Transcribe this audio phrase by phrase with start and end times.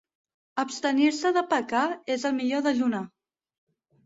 [0.63, 1.83] Abstenir-se de pecar
[2.15, 3.05] és el millor dejunar.